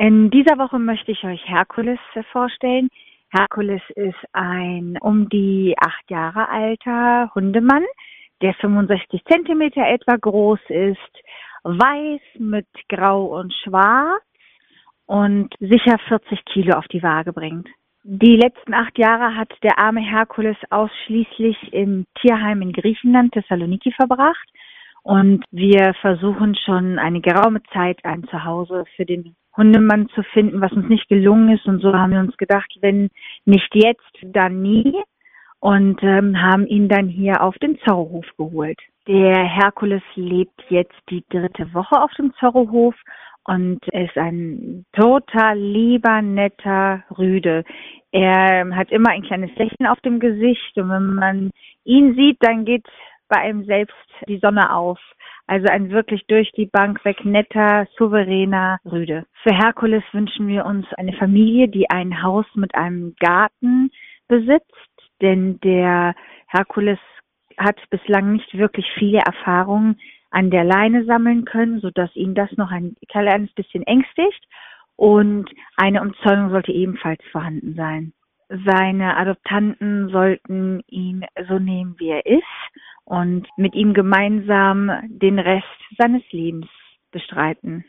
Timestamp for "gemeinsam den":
83.94-85.38